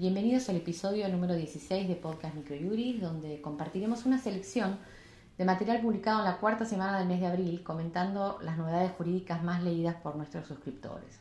[0.00, 4.78] Bienvenidos al episodio número 16 de Podcast Microjuris, donde compartiremos una selección
[5.36, 9.44] de material publicado en la cuarta semana del mes de abril, comentando las novedades jurídicas
[9.44, 11.20] más leídas por nuestros suscriptores.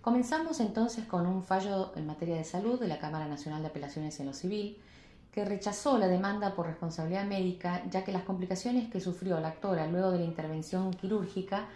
[0.00, 4.18] Comenzamos entonces con un fallo en materia de salud de la Cámara Nacional de Apelaciones
[4.18, 4.78] en lo Civil,
[5.30, 9.86] que rechazó la demanda por responsabilidad médica, ya que las complicaciones que sufrió la actora
[9.86, 11.68] luego de la intervención quirúrgica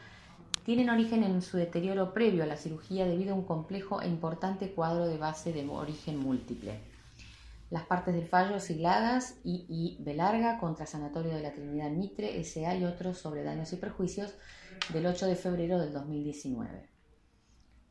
[0.65, 4.73] tienen origen en su deterioro previo a la cirugía debido a un complejo e importante
[4.73, 6.79] cuadro de base de origen múltiple.
[7.71, 12.77] Las partes del fallo sigladas B larga contra Sanatorio de la Trinidad Mitre, S.A.
[12.77, 14.35] y otros sobre daños y perjuicios
[14.93, 16.89] del 8 de febrero del 2019.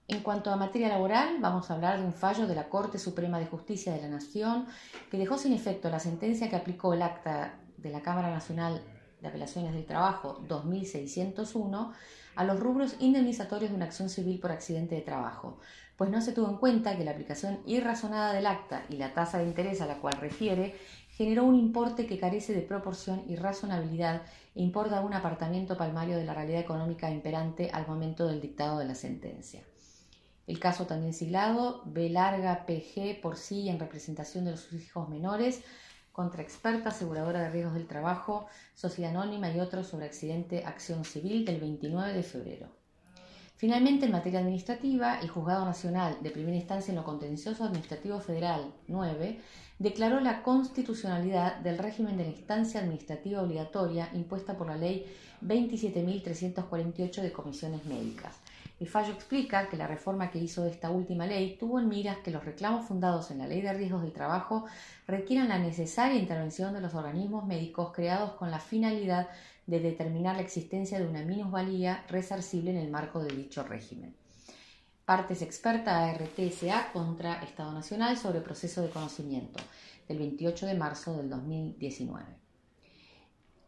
[0.08, 3.40] En cuanto a materia laboral, vamos a hablar de un fallo de la Corte Suprema
[3.40, 4.68] de Justicia de la Nación
[5.10, 8.82] que dejó sin efecto la sentencia que aplicó el acta de la Cámara Nacional
[9.22, 11.94] de Apelaciones del Trabajo 2601
[12.36, 15.60] a los rubros indemnizatorios de una acción civil por accidente de trabajo,
[15.96, 19.38] pues no se tuvo en cuenta que la aplicación irrazonada del acta y la tasa
[19.38, 20.76] de interés a la cual refiere
[21.12, 24.24] generó un importe que carece de proporción y razonabilidad
[24.56, 28.86] e importa un apartamiento palmario de la realidad económica imperante al momento del dictado de
[28.86, 29.62] la sentencia.
[30.48, 35.64] El caso también siglado B larga PG por sí en representación de los hijos menores
[36.12, 41.46] contra experta aseguradora de riesgos del trabajo, sociedad anónima y otros sobre accidente acción civil
[41.46, 42.82] del 29 de febrero.
[43.62, 48.74] Finalmente, en materia administrativa, el Juzgado Nacional de Primera Instancia en lo Contencioso Administrativo Federal
[48.88, 49.40] 9
[49.78, 55.06] declaró la constitucionalidad del régimen de la instancia administrativa obligatoria impuesta por la Ley
[55.44, 58.36] 27.348 de comisiones médicas,
[58.80, 62.32] el fallo explica que la reforma que hizo esta última ley tuvo en miras que
[62.32, 64.66] los reclamos fundados en la Ley de Riesgos del Trabajo
[65.08, 69.30] requieran la necesaria intervención de los organismos médicos creados con la finalidad
[69.68, 74.16] de determinar la existencia de una minusvalía resarcible en el marco de dicho régimen.
[75.06, 79.60] Partes experta ARTSA contra Estado Nacional sobre proceso de conocimiento,
[80.08, 82.26] del 28 de marzo del 2019.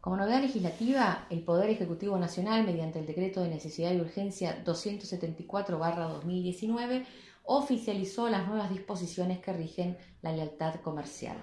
[0.04, 7.06] Como novedad legislativa, el Poder Ejecutivo Nacional, mediante el Decreto de Necesidad y Urgencia 274-2019,
[7.44, 11.38] oficializó las nuevas disposiciones que rigen la lealtad comercial.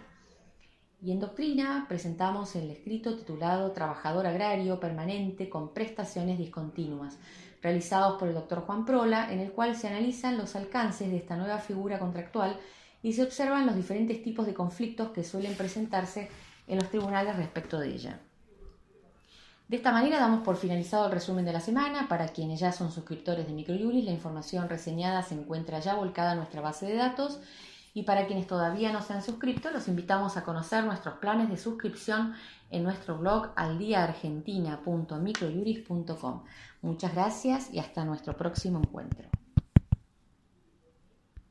[1.01, 7.17] Y en doctrina presentamos el escrito titulado Trabajador Agrario Permanente con Prestaciones Discontinuas,
[7.63, 11.35] realizados por el doctor Juan Prola, en el cual se analizan los alcances de esta
[11.35, 12.59] nueva figura contractual
[13.01, 16.29] y se observan los diferentes tipos de conflictos que suelen presentarse
[16.67, 18.21] en los tribunales respecto de ella.
[19.71, 22.09] De esta manera damos por finalizado el resumen de la semana.
[22.09, 26.39] Para quienes ya son suscriptores de Microjuris, la información reseñada se encuentra ya volcada en
[26.39, 27.39] nuestra base de datos.
[27.93, 31.55] Y para quienes todavía no se han suscrito, los invitamos a conocer nuestros planes de
[31.55, 32.33] suscripción
[32.69, 36.43] en nuestro blog aldiaargentina.microjuris.com.
[36.81, 39.29] Muchas gracias y hasta nuestro próximo encuentro.